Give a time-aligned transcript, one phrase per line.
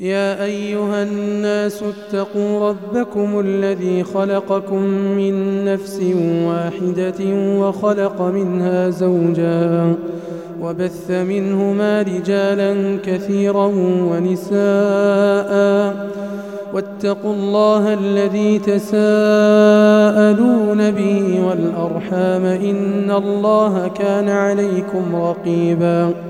[0.00, 4.82] يا أيها الناس اتقوا ربكم الذي خلقكم
[5.16, 6.00] من نفس
[6.46, 7.24] واحدة
[7.58, 9.94] وخلق منها زوجا
[10.62, 13.66] وبث منهما رجالا كثيرا
[14.10, 14.60] ونساء
[16.74, 18.90] واتقوا الله الذي تساءلون
[20.90, 26.29] به والأرحام إن الله كان عليكم رقيباً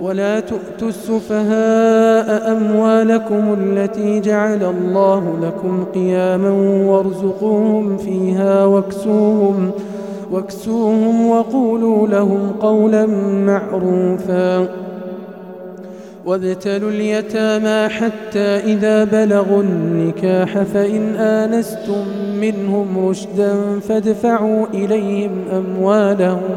[0.00, 6.50] ولا تؤتوا السفهاء أموالكم التي جعل الله لكم قياما
[6.90, 9.70] وارزقوهم فيها واكسوهم
[10.30, 13.06] واكسوهم وقولوا لهم قولا
[13.46, 14.68] معروفا
[16.26, 22.04] وابتلوا اليتامى حتى إذا بلغوا النكاح فإن آنستم
[22.40, 26.56] منهم رشدا فادفعوا إليهم أموالهم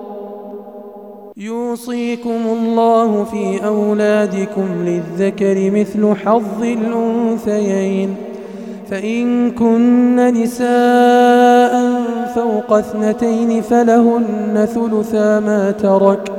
[1.41, 8.15] يوصيكم الله في أولادكم للذكر مثل حظ الأنثيين.
[8.89, 12.01] فإن كن نساء
[12.35, 16.31] فوق اثنتين فلهن ثلثا ما ترك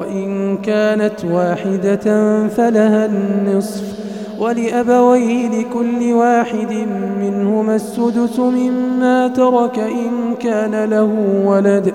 [0.00, 2.06] وإن كانت واحدة
[2.48, 3.84] فلها النصف.
[4.40, 6.86] ولأبويه لكل واحد
[7.20, 11.94] منهما السدس مما ترك إن كان له ولد.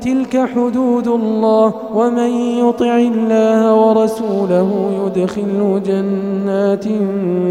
[0.00, 6.84] تلك حدود الله ومن يطع الله ورسوله يدخل جنات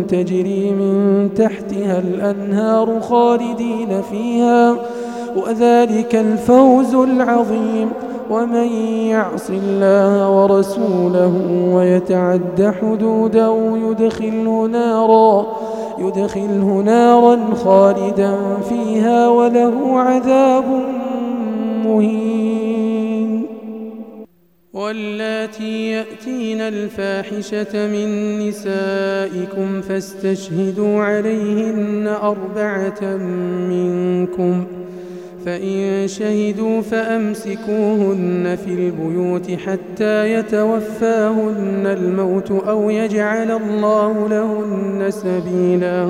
[0.10, 4.76] تجري من تحتها الأنهار خالدين فيها
[5.36, 7.90] وذلك الفوز العظيم.
[8.30, 8.68] ومن
[9.10, 11.34] يعص الله ورسوله
[11.74, 15.46] ويتعد حدوده يدخله نارا
[16.00, 18.36] يدخله نارا خالدا
[18.70, 20.64] فيها وله عذاب
[21.90, 23.46] مهين
[24.74, 33.18] واللاتي يأتين الفاحشة من نسائكم فاستشهدوا عليهن أربعة
[33.70, 34.80] منكم ۖ.
[35.46, 46.10] فإن شهدوا فأمسكوهن في البيوت حتى يتوفاهن الموت أو يجعل الله لهن سبيلا.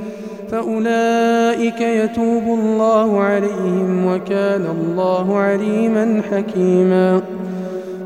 [0.51, 7.21] فأولئك يتوب الله عليهم وكان الله عليما حكيما.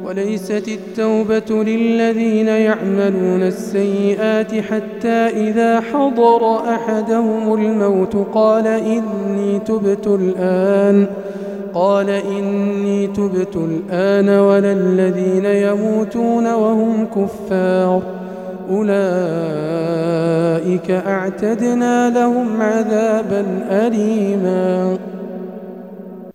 [0.05, 11.07] وليست التوبة للذين يعملون السيئات حتى إذا حضر أحدهم الموت قال إني تبت الآن.
[11.73, 18.24] قال إني تبت الآن ولا الذين يموتون وهم كفار.
[18.69, 18.91] أولئك
[20.91, 24.97] أعتدنا لهم عذابا أليما.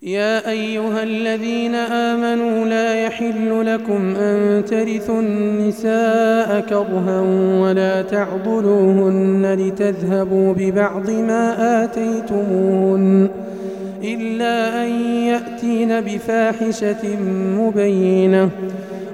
[0.03, 7.21] يا أيها الذين آمنوا لا يحل لكم أن ترثوا النساء كرها
[7.61, 13.29] ولا تعضلوهن لتذهبوا ببعض ما آتيتموهن
[14.05, 17.17] إلا أن يأتين بفاحشة
[17.59, 18.51] مبينة.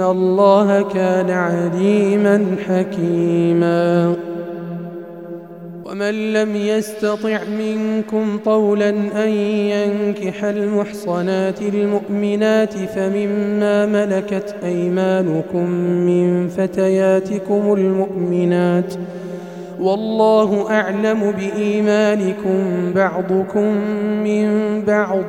[0.00, 4.14] الله كان عليما حكيما.
[5.84, 8.88] ومن لم يستطع منكم طولا
[9.24, 15.70] أن ينكح المحصنات المؤمنات فمما ملكت أيمانكم
[16.06, 18.94] من فتياتكم المؤمنات.
[19.80, 23.74] والله أعلم بإيمانكم بعضكم
[24.24, 25.24] من بعض.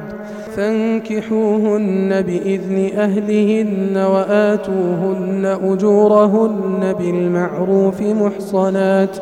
[0.56, 9.18] فانكحوهن بإذن أهلهن وآتوهن أجورهن بالمعروف محصنات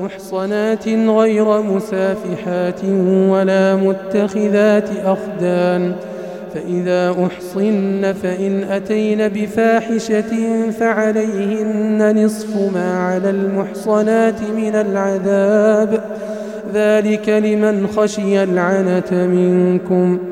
[0.00, 2.84] محصنات غير مسافحات
[3.28, 5.94] ولا متخذات أخدان.
[6.54, 10.32] فإذا أحصن فإن أتين بفاحشة
[10.70, 16.04] فعليهن نصف ما على المحصنات من العذاب.
[16.74, 20.31] ذلك لمن خشي العنة منكم.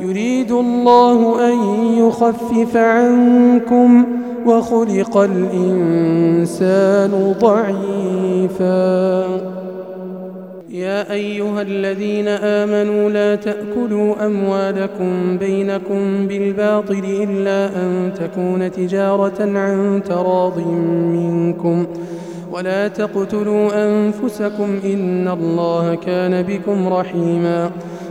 [0.00, 1.58] يريد الله أن
[1.98, 4.04] يخفف عنكم
[4.46, 9.26] وخلق الإنسان ضعيفا.
[10.70, 20.58] يا أيها الذين آمنوا لا تأكلوا أموالكم بينكم بالباطل إلا أن تكون تجارة عن تراض
[21.12, 21.86] منكم.
[22.52, 27.70] ولا تقتلوا أنفسكم إن الله كان بكم رحيماً.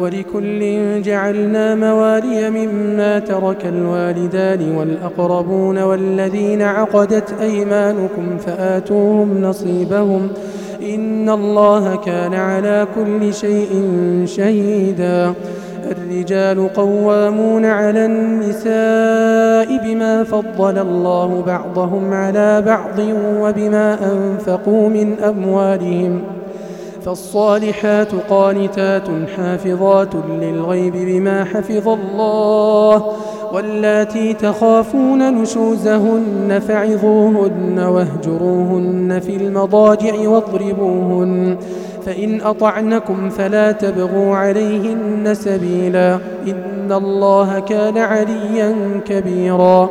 [0.00, 10.28] ولكل جعلنا موالي مما ترك الوالدان والأقربون والذين عقدت أيمانكم فآتوهم نصيبهم.
[10.94, 13.92] إن الله كان على كل شيء
[14.24, 15.34] شهيدا.
[15.90, 22.98] الرجال قوامون على النساء بما فضل الله بعضهم على بعض
[23.40, 26.39] وبما أنفقوا من أموالهم.
[27.04, 33.12] فالصالحات قانتات حافظات للغيب بما حفظ الله
[33.52, 41.56] واللاتي تخافون نشوزهن فعظوهن واهجروهن في المضاجع واضربوهن
[42.06, 49.90] فإن أطعنكم فلا تبغوا عليهن سبيلا إن الله كان عليا كبيرا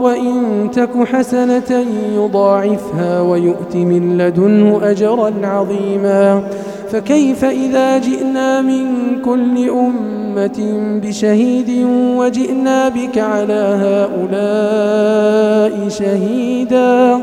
[0.00, 1.84] وإن تك حسنة
[2.16, 6.42] يضاعفها ويؤت من لدنه أجرا عظيما.
[6.90, 8.86] فكيف إذا جئنا من
[9.24, 10.58] كل أمة
[11.04, 17.20] بشهيد وجئنا بك على هؤلاء شهيدا؟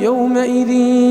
[0.00, 0.70] يومئذ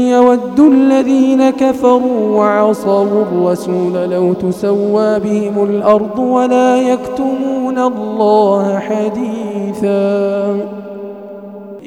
[0.09, 10.78] يود الذين كفروا وعصوا الرسول لو تسوى بهم الأرض ولا يكتمون الله حديثاً.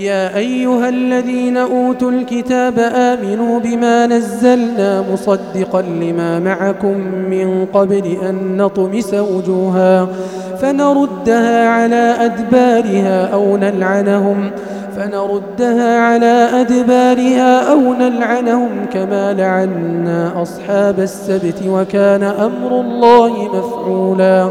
[0.00, 6.98] يا أيها الذين أوتوا الكتاب آمنوا بما نزلنا مصدقا لما معكم
[7.30, 10.08] من قبل أن نطمس وجوها
[10.60, 14.50] فنردها على أدبارها أو نلعنهم
[14.96, 24.50] فنردها على أدبارها أو نلعنهم كما لعنا أصحاب السبت وكان أمر الله مفعولا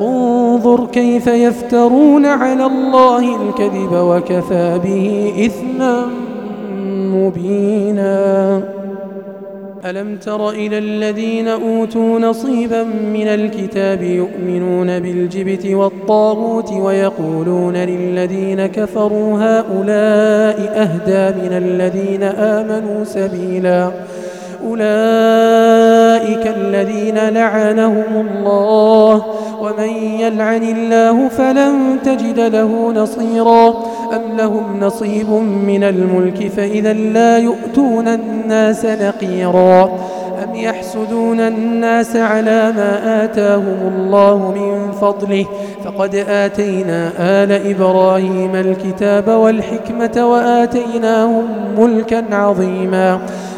[0.00, 6.06] انظر كيف يفترون على الله الكذب وكفى به إثما
[7.14, 8.62] مبينا.
[9.84, 20.58] ألم تر إلى الذين أوتوا نصيبا من الكتاب يؤمنون بالجبت والطاغوت ويقولون للذين كفروا هؤلاء
[20.76, 23.90] أهدى من الذين آمنوا سبيلا
[24.66, 29.24] أولئك الذين لعنهم الله
[29.60, 29.88] ومن
[30.20, 33.68] يلعن الله فلن تجد له نصيرا.
[34.12, 35.30] أم لهم نصيب
[35.66, 39.98] من الملك فإذا لا يؤتون الناس نقيرا.
[40.44, 45.46] أم يحسدون الناس على ما آتاهم الله من فضله.
[45.84, 51.44] فقد آتينا آل إبراهيم الكتاب والحكمة وآتيناهم
[51.78, 53.18] ملكا عظيما.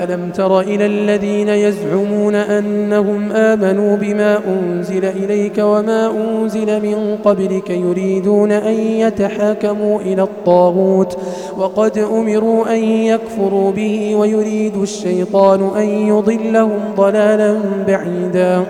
[0.00, 8.52] ألم تر إلى الذين يزعمون أنهم آمنوا بما أنزل إليك وما أنزل من قبلك يريدون
[8.52, 11.18] أن يتحاكموا إلى الطاغوت
[11.58, 18.64] وقد أمروا أن يكفروا به ويريد الشيطان أن يضلهم ضلالا بعيدا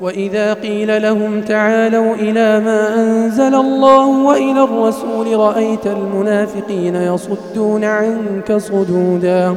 [0.00, 9.56] وإذا قيل لهم تعالوا إلى ما أنزل الله وإلى الرسول رأيت المنافقين يصدون عنك صدودا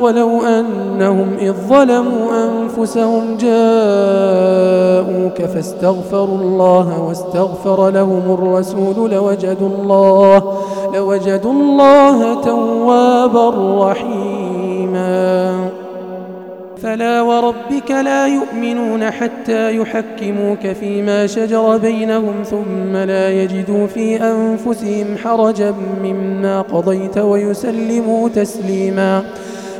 [0.00, 10.58] ولو أنهم إذ ظلموا أنفسهم جاءوك فاستغفروا الله واستغفر لهم الرسول لوجدوا الله
[10.94, 13.50] لوجدوا الله توابا
[13.90, 15.68] رحيما.
[16.82, 25.74] فلا وربك لا يؤمنون حتى يحكموك فيما شجر بينهم ثم لا يجدوا في أنفسهم حرجا
[26.04, 29.22] مما قضيت ويسلموا تسليما.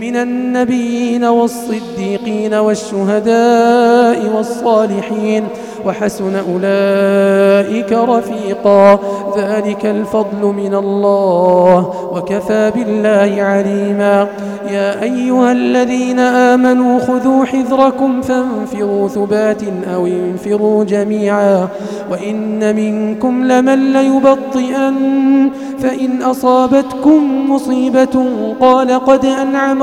[0.00, 5.44] من النبيين والصديقين والشهداء والصالحين
[5.86, 8.98] وحسن أولئك رفيقا.
[9.38, 14.28] ذلك الفضل من الله وكفى بالله عليما.
[14.70, 19.62] يا أيها الذين آمنوا خذوا حذركم فانفروا ثبات
[19.94, 21.68] أو انفروا جميعا.
[22.10, 25.50] وإن منكم لمن ليبطئن.
[25.78, 28.26] فإن أصابتكم مصيبة
[28.60, 29.82] قال قد أنعم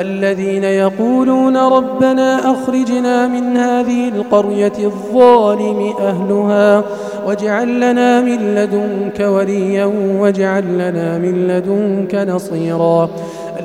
[0.00, 6.84] الذين يقولون ربنا أخرجنا من هذه القرية الظالم أهلها
[7.26, 9.84] واجعل لنا من لدنك وليا
[10.18, 13.08] واجعل لنا من لدنك نصيرا.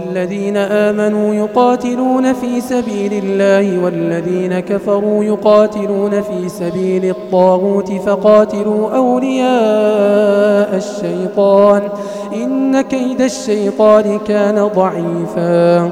[0.09, 11.81] الذين آمنوا يقاتلون في سبيل الله والذين كفروا يقاتلون في سبيل الطاغوت فقاتلوا أولياء الشيطان.
[12.35, 15.91] إن كيد الشيطان كان ضعيفاً.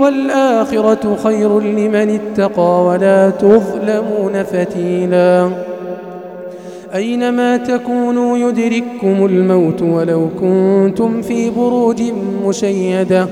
[0.00, 5.50] والآخرة خير لمن اتقى ولا تظلمون فتيلا.
[6.94, 12.02] أينما تكونوا يدرككم الموت ولو كنتم في بروج
[12.46, 13.26] مشيدة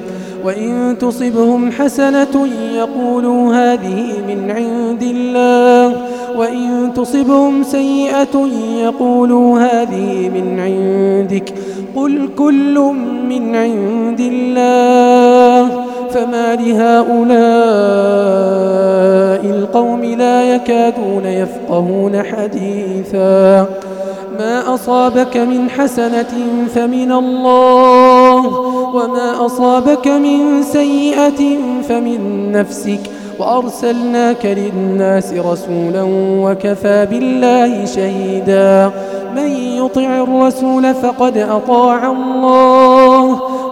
[0.44, 5.96] وإن تصبهم حسنة يقولوا هذه من عند الله
[6.36, 8.48] وإن تصبهم سيئة
[8.82, 11.54] يقولوا هذه من عندك.
[11.96, 12.92] قل كل
[13.28, 15.87] من عند الله.
[16.10, 17.28] فما لهؤلاء
[19.44, 23.66] القوم لا يكادون يفقهون حديثا.
[24.38, 26.34] ما أصابك من حسنة
[26.74, 28.46] فمن الله
[28.94, 33.00] وما أصابك من سيئة فمن نفسك.
[33.38, 36.02] وأرسلناك للناس رسولا
[36.42, 38.90] وكفى بالله شهيدا.
[39.36, 43.40] من يطع الرسول فقد أطاع الله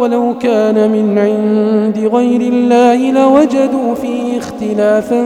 [0.00, 5.22] ولو كان من عند غير الله لوجدوا فيه اختلافا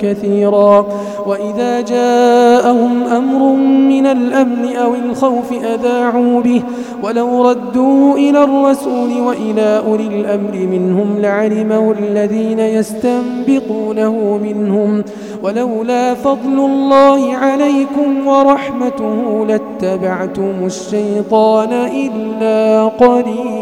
[0.00, 0.86] كثيرا.
[1.26, 3.52] وإذا جاءهم أمر
[3.88, 6.62] من الأمن أو الخوف أذاعوا به.
[7.02, 15.04] ولو ردوا إلى الرسول وإلى أولي الأمر منهم لعلمه الذين يستنبطونه منهم.
[15.42, 23.55] ولولا فضل الله عليكم ورحمته لاتبعتم الشيطان إلا قليلا.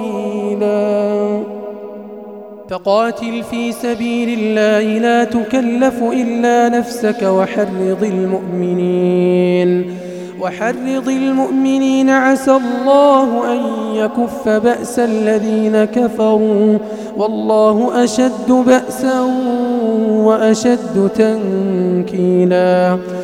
[2.71, 9.85] فقاتل في سبيل الله لا تكلف إلا نفسك وحرض المؤمنين.
[10.41, 13.61] وحرض المؤمنين عسى الله أن
[13.95, 16.79] يكف بأس الذين كفروا.
[17.17, 19.21] والله أشد بأسا
[20.09, 22.99] وأشد تنكيلا.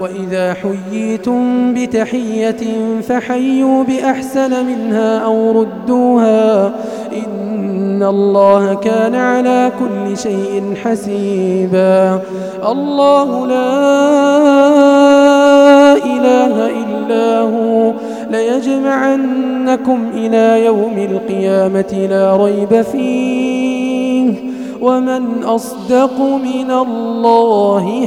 [0.00, 2.56] وإذا حييتم بتحية
[3.08, 6.72] فحيوا بأحسن منها أو ردوها
[7.26, 12.20] إن الله كان على كل شيء حسيبا.
[12.68, 13.76] الله لا
[15.94, 17.92] إله إلا هو.
[18.30, 24.34] ليجمعنكم إلى يوم القيامة لا ريب فيه.
[24.80, 28.06] ومن أصدق من الله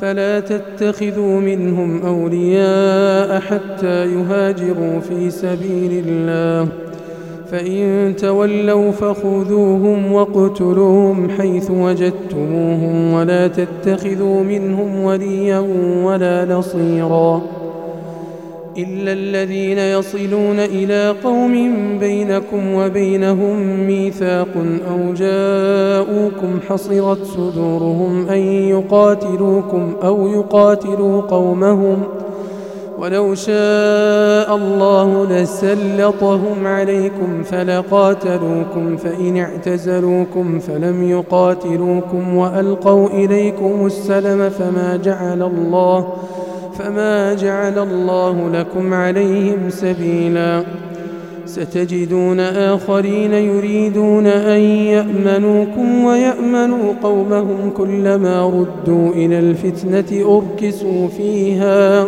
[0.00, 6.68] فلا تتخذوا منهم أولياء حتى يهاجروا في سبيل الله.
[7.50, 15.58] فإن تولوا فخذوهم واقتلوهم حيث وجدتموهم ولا تتخذوا منهم وليا
[16.04, 17.42] ولا نصيرا.
[18.78, 21.52] إلا الذين يصلون إلى قوم
[21.98, 24.54] بينكم وبينهم ميثاق
[24.90, 32.24] أو جاءوكم حصرت صدورهم أن يقاتلوكم أو يقاتلوا قومهم ۖ
[32.98, 45.42] ولو شاء الله لسلطهم عليكم فلقاتلوكم فإن اعتزلوكم فلم يقاتلوكم وألقوا إليكم السلم فما جعل
[45.42, 46.06] الله
[46.78, 50.64] فما جعل الله لكم عليهم سبيلا
[51.46, 62.06] ستجدون آخرين يريدون أن يأمنوكم ويأمنوا قومهم كلما ردوا إلى الفتنة أركسوا فيها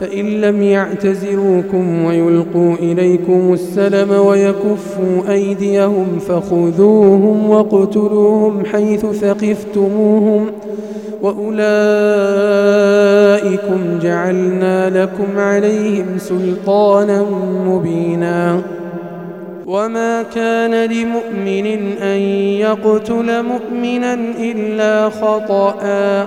[0.00, 10.46] فإن لم يعتزلوكم ويلقوا إليكم السلم ويكفوا أيديهم فخذوهم واقتلوهم حيث ثقفتموهم
[11.22, 11.58] وأولئكم
[14.02, 17.26] جعلنا لكم عليهم سلطانا
[17.66, 18.60] مبينا.
[19.66, 21.66] وما كان لمؤمن
[22.02, 22.18] أن
[22.60, 26.26] يقتل مؤمنا إلا خطأ.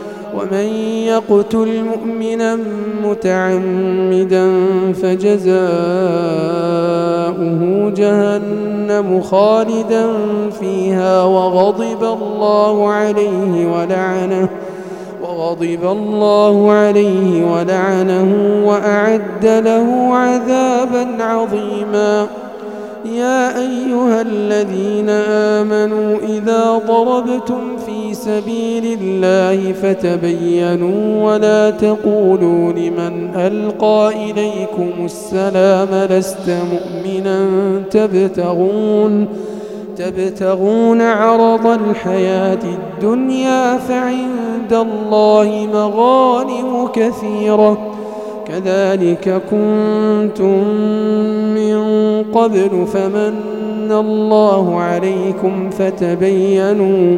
[0.35, 0.67] ومن
[1.07, 2.57] يقتل مؤمنا
[3.03, 4.51] متعمدا
[4.93, 5.61] فجزاؤه
[7.89, 10.07] جهنم خالدا
[10.59, 14.49] فيها وغضب الله عليه ولعنه
[15.23, 22.27] وغضب الله عليه ولعنه وأعد له عذابا عظيما.
[23.05, 27.77] يا أيها الذين آمنوا إذا ضربتم
[28.25, 37.39] سبيل الله فتبينوا ولا تقولوا لمن ألقى إليكم السلام لست مؤمنا
[37.91, 39.27] تبتغون
[39.97, 47.77] تبتغون عرض الحياة الدنيا فعند الله مغانم كثيرة.
[48.47, 50.63] كذلك كنتم
[51.55, 51.77] من
[52.33, 57.17] قبل فمن الله عليكم فتبينوا.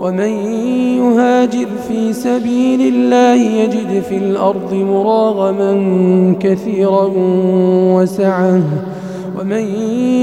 [0.00, 0.32] ومن
[0.98, 5.72] يهاجر في سبيل الله يجد في الأرض مراغما
[6.40, 7.10] كثيرا
[7.96, 8.60] وسعة.
[9.40, 9.64] ومن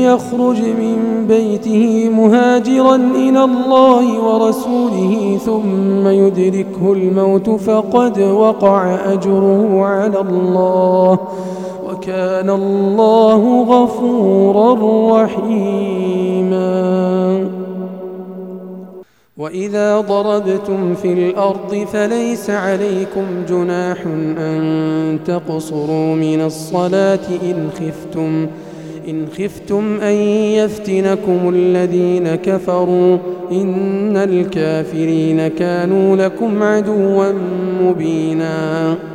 [0.04, 11.20] يخرج من بيته مهاجرا إلى الله ورسوله ثم يدركه الموت فقد وقع أجره على الله.
[11.90, 14.74] وكان الله غفورا
[15.24, 16.66] رحيما.
[19.38, 23.98] وإذا ضربتم في الأرض فليس عليكم جناح
[24.38, 28.48] أن تقصروا من الصلاة إن خفتم
[29.08, 30.14] إن خفتم أن
[30.54, 33.18] يفتنكم الذين كفروا.
[33.52, 37.32] إن الكافرين كانوا لكم عدوا
[37.82, 39.15] مبيناً.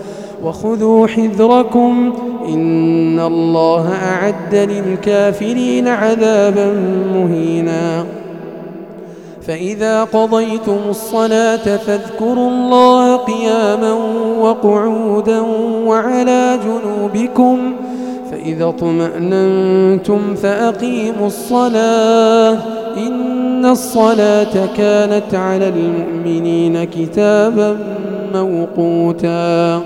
[0.43, 2.13] وخذوا حذركم
[2.47, 6.73] إن الله أعد للكافرين عذابا
[7.13, 8.05] مهينا.
[9.47, 13.93] فإذا قضيتم الصلاة فاذكروا الله قياما
[14.39, 15.41] وقعودا
[15.85, 17.73] وعلى جنوبكم
[18.31, 22.57] فإذا اطمأننتم فأقيموا الصلاة.
[22.97, 27.77] إن الصلاة كانت على المؤمنين كتابا
[28.33, 29.81] موقوتا.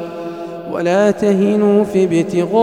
[0.75, 2.55] ولا تهنوا في ابتغاء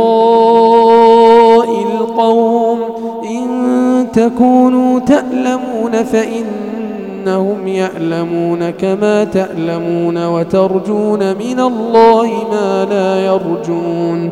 [1.83, 2.79] القوم
[3.25, 14.31] إن تكونوا تألمون فإنهم يألمون كما تألمون وترجون من الله ما لا يرجون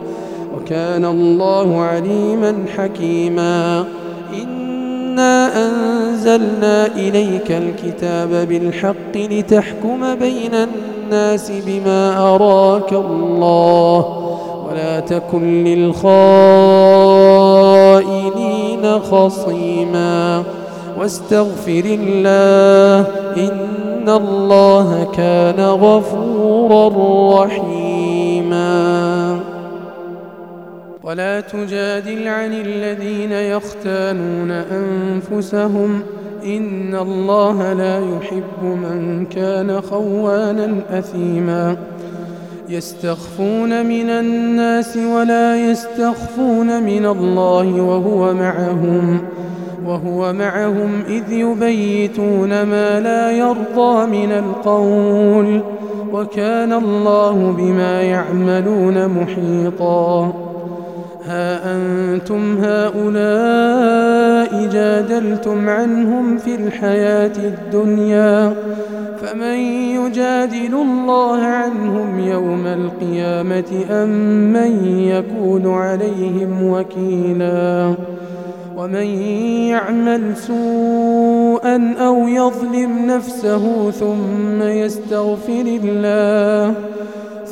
[0.57, 3.85] وكان الله عليما حكيما
[4.43, 10.90] إنا أنزلنا إليك الكتاب بالحق لتحكم بين الناس
[11.67, 13.99] بما أراك الله
[14.71, 16.21] ولا تكن للخائنين
[18.99, 20.43] خصيما
[20.99, 23.07] واستغفر الله
[23.37, 26.89] إن الله كان غفورا
[27.45, 29.41] رحيما.
[31.05, 36.03] ولا تجادل عن الذين يختانون أنفسهم
[36.45, 41.77] إن الله لا يحب من كان خوانا أثيما.
[42.69, 49.19] يستخفون من الناس ولا يستخفون من الله وهو معهم
[49.87, 55.61] وهو معهم إذ يبيتون ما لا يرضى من القول
[56.13, 60.50] وكان الله بما يعملون محيطاً.
[61.27, 64.11] ها أنتم هؤلاء
[64.73, 68.55] جادلتم عنهم في الحياة الدنيا
[69.23, 69.57] فمن
[69.97, 74.09] يجادل الله عنهم يوم القيامة أم
[74.53, 77.95] من يكون عليهم وكيلا
[78.77, 79.07] ومن
[79.69, 86.75] يعمل سوءا أو يظلم نفسه ثم يستغفر الله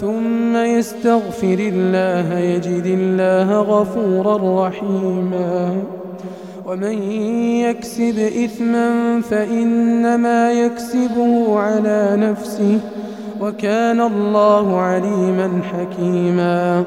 [0.00, 5.76] ثم يستغفر الله يجد الله غفورا رحيما.
[6.66, 7.02] ومن
[7.66, 12.78] يكسب إثما فإنما يكسبه على نفسه
[13.40, 16.84] وكان الله عليما حكيما.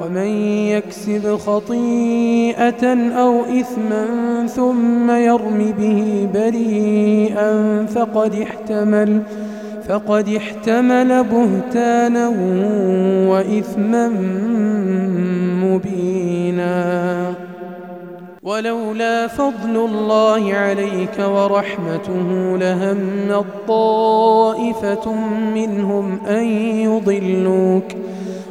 [0.00, 0.30] ومن
[0.74, 2.84] يكسب خطيئة
[3.22, 4.06] أو إثما
[4.46, 9.22] ثم يرم به بريئا فقد احتمل
[9.90, 12.28] فقد احتمل بهتانا
[13.28, 14.08] وإثما
[15.64, 17.34] مبينا.
[18.42, 22.98] ولولا فضل الله عليك ورحمته لهم
[23.68, 25.14] طائفة
[25.54, 26.44] منهم أن
[26.78, 27.84] يضلوك.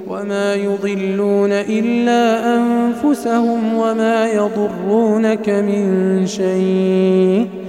[0.07, 7.68] وما يضلون إلا أنفسهم وما يضرونك من شيء.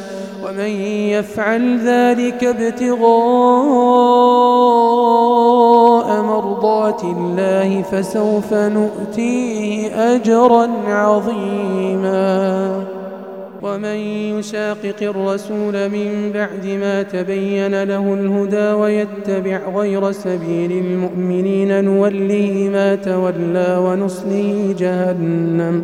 [0.45, 0.69] ومن
[1.09, 3.01] يفعل ذلك ابتغاء
[6.21, 12.83] مرضات الله فسوف نؤتيه أجرا عظيما.
[13.63, 13.95] ومن
[14.39, 23.77] يشاقق الرسول من بعد ما تبين له الهدى ويتبع غير سبيل المؤمنين نوله ما تولى
[23.85, 25.83] ونصله جهنم.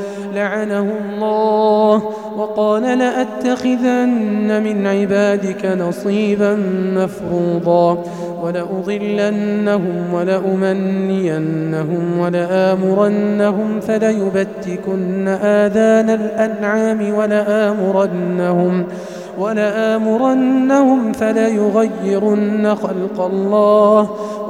[0.35, 2.03] لعنه الله
[2.37, 6.55] وقال لأتخذن من عبادك نصيبا
[6.95, 8.03] مفروضا
[8.43, 18.85] ولأضلنهم ولأمنينهم ولآمرنهم فليبتكن آذان الأنعام ولآمرنهم
[19.39, 24.09] ولآمرنهم فليغيرن خلق الله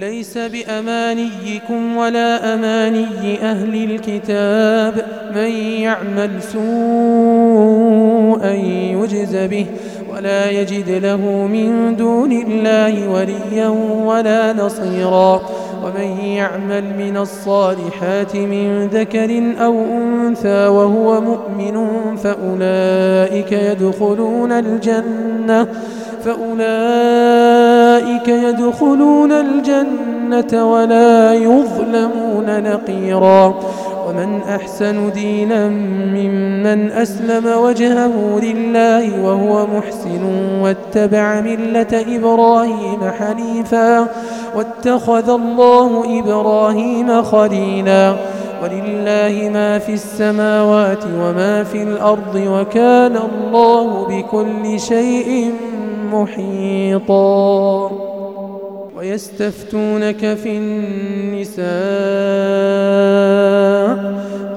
[0.00, 5.04] ليس بأمانيكم ولا أماني أهل الكتاب.
[5.34, 8.52] من يعمل سوءا
[8.92, 9.66] يجز به
[10.14, 13.68] ولا يجد له من دون الله وليا
[14.04, 15.42] ولا نصيرا.
[15.84, 21.86] ومن يعمل من الصالحات من ذكر أو أنثى وهو مؤمن
[22.16, 25.66] فأولئك يدخلون الجنة.
[26.24, 27.69] فأولئك
[28.28, 33.54] يدخلون الجنة ولا يظلمون نقيرا.
[34.08, 40.24] ومن أحسن دينا ممن أسلم وجهه لله وهو محسن
[40.62, 44.06] واتبع ملة إبراهيم حنيفا.
[44.56, 48.14] واتخذ الله إبراهيم خليلا.
[48.62, 55.54] ولله ما في السماوات وما في الأرض وكان الله بكل شيء
[56.12, 57.90] محيطا
[58.96, 61.70] ويستفتونك في النساء.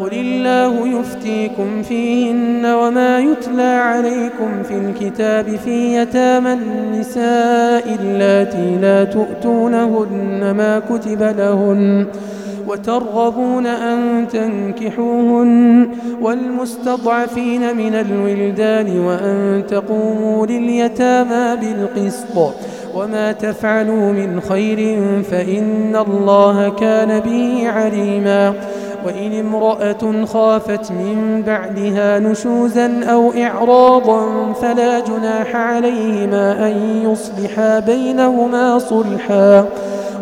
[0.02, 10.52] قل الله يفتيكم فيهن وما يتلى عليكم في الكتاب في يتامى النساء اللاتي لا تؤتونهن
[10.52, 12.08] ما كتب لهن.
[12.68, 15.90] وترغبون أن تنكحوهن
[16.22, 22.54] والمستضعفين من الولدان وأن تقوموا لليتامى بالقسط
[22.96, 25.02] وما تفعلوا من خير
[25.32, 28.54] فإن الله كان به عليما
[29.06, 39.66] وإن امرأة خافت من بعدها نشوزا أو إعراضا فلا جناح عليهما أن يصلحا بينهما صلحا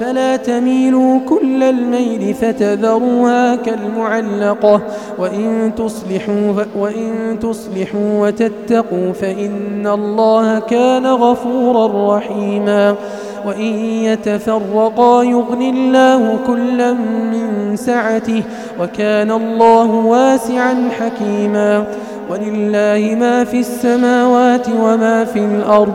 [0.00, 4.80] فلا تميلوا كل الميل فتذروها كالمعلقة.
[5.18, 12.94] وإن تصلحوا, وإن تصلحوا وتتقوا فإن الله كان غفورا رحيما.
[13.46, 16.92] وإن يتفرقا يغني الله كلا
[17.32, 18.42] من سعته
[18.80, 21.84] وكان الله واسعا حكيما.
[22.30, 25.94] ولله ما في السماوات وما في الأرض.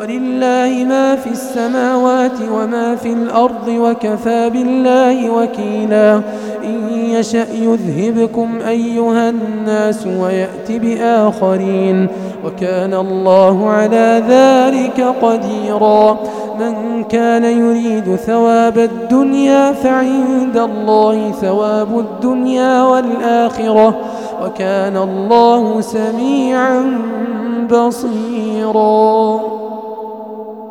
[0.00, 6.20] ولله ما في السماوات وما في الأرض وكفى بالله وكيلا.
[6.64, 12.08] إن يشأ يذهبكم أيها الناس ويأت بآخرين.
[12.46, 16.18] وكان الله على ذلك قديرا.
[16.60, 23.98] من كان يريد ثواب الدنيا فعند الله ثواب الدنيا والآخرة.
[24.44, 26.98] وكان الله سميعا
[27.70, 29.40] بصيرا.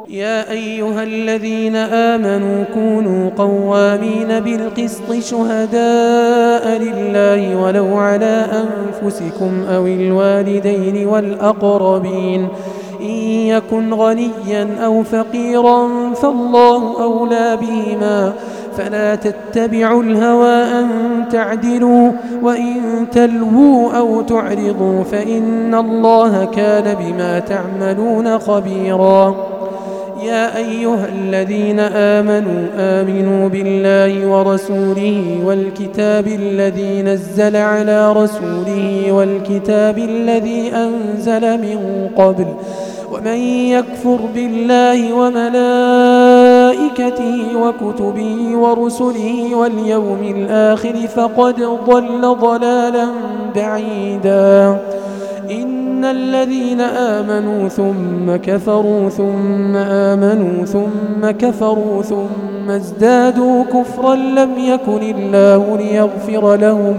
[0.09, 12.47] يا أيها الذين آمنوا كونوا قوامين بالقسط شهداء لله ولو على أنفسكم أو الوالدين والأقربين.
[13.01, 18.33] إن يكن غنيا أو فقيرا فالله أولى بهما.
[18.77, 20.89] فلا تتبعوا الهوى أن
[21.31, 22.81] تعدلوا وإن
[23.11, 29.58] تلووا أو تعرضوا فإن الله كان بما تعملون خبيراً.
[30.23, 41.57] يا أيها الذين آمنوا آمنوا بالله ورسوله والكتاب الذي نزل على رسوله والكتاب الذي أنزل
[41.57, 42.45] من قبل
[43.11, 43.37] ومن
[43.75, 45.57] يكفر بالله وملائكته
[47.57, 51.55] وكتبه ورسله واليوم الآخر فقد
[51.87, 53.07] ضل ضلالا
[53.55, 54.77] بعيدا.
[55.51, 65.77] إن الذين آمنوا ثم كفروا ثم آمنوا ثم كفروا ثم ازدادوا كفرا لم يكن الله
[65.77, 66.95] ليغفر لهم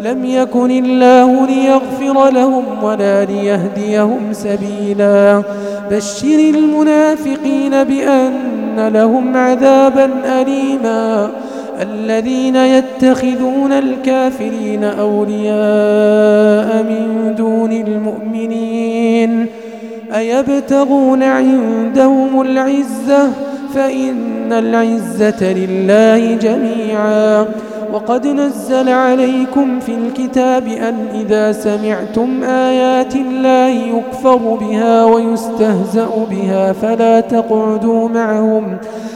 [0.00, 5.42] لم يكن الله ليغفر لهم ولا ليهديهم سبيلا
[5.90, 11.30] بشر المنافقين بأن لهم عذابا أليما
[11.82, 19.46] الذين يتخذون الكافرين أولياء من دون المؤمنين
[20.14, 23.30] أيبتغون عندهم العزة؟
[23.74, 27.46] فإن العزة لله جميعا.
[27.92, 37.20] وقد نزل عليكم في الكتاب أن إذا سمعتم آيات الله يكفر بها ويستهزأ بها فلا
[37.20, 38.64] تقعدوا معهم.
[38.64, 39.15] فلا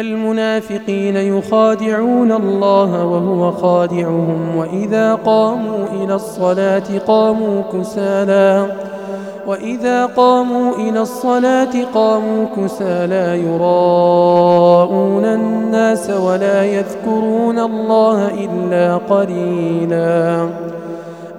[0.00, 8.66] المنافقين يخادعون الله وهو خادعهم وإذا قاموا إلى الصلاة قاموا كسالا
[9.46, 13.34] وإذا قاموا إلى الصلاة قاموا كسالا.
[13.34, 20.48] يراءون الناس ولا يذكرون الله إلا قليلا.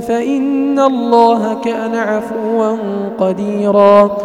[0.00, 2.76] فإن الله كان عفوا
[3.18, 4.18] قديرا.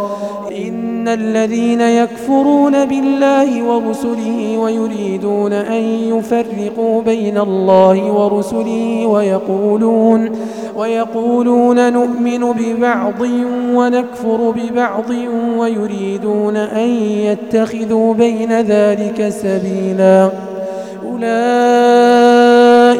[0.57, 10.29] إن الذين يكفرون بالله ورسله ويريدون أن يفرقوا بين الله ورسله ويقولون
[10.77, 13.21] ويقولون نؤمن ببعض
[13.75, 15.09] ونكفر ببعض
[15.57, 20.29] ويريدون أن يتخذوا بين ذلك سبيلا.
[21.11, 22.32] أولئك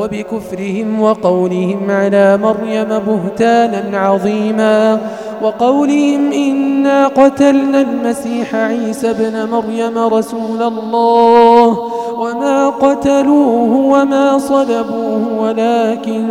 [0.00, 5.00] وبكفرهم وقولهم على مريم بهتانا عظيما
[5.42, 11.78] وقولهم إنا قتلنا المسيح عيسى بن مريم رسول الله
[12.18, 16.24] وما قتلوه وما صلبوه ولكن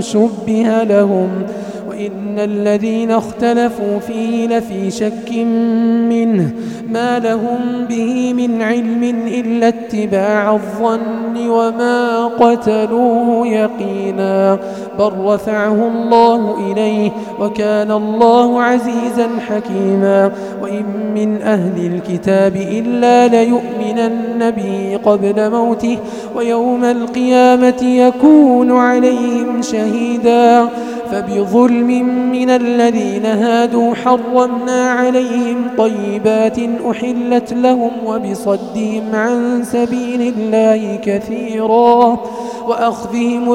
[0.00, 1.28] شبه لهم
[1.96, 5.32] وإن الذين اختلفوا فيه لفي شك
[6.08, 6.50] منه
[6.92, 13.65] ما لهم به من علم إلا اتباع الظن وما قتلوه يقينا
[14.98, 17.10] بل رفعه الله إليه
[17.40, 20.32] وكان الله عزيزا حكيما.
[20.62, 25.98] وإن من أهل الكتاب إلا ليؤمنن به قبل موته
[26.36, 30.68] ويوم القيامة يكون عليهم شهيدا.
[31.12, 36.58] فبظلم من الذين هادوا حرمنا عليهم طيبات
[36.90, 42.18] أحلت لهم وبصدهم عن سبيل الله كثيرا.
[42.68, 43.54] وأخذهم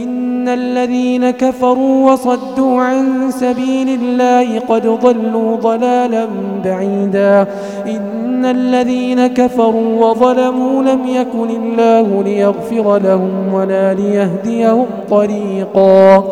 [0.41, 6.27] إن الذين كفروا وصدوا عن سبيل الله قد ضلوا ضلالا
[6.63, 7.47] بعيدا.
[7.85, 16.23] إن الذين كفروا وظلموا لم يكن الله ليغفر لهم ولا ليهديهم طريقا.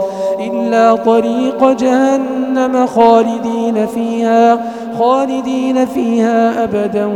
[0.52, 4.60] إلا طريق جهنم خالدين فيها
[5.00, 7.10] خالدين فيها أبدا.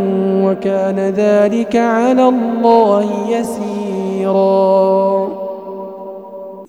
[0.43, 5.42] وكان ذلك على الله يسيراً.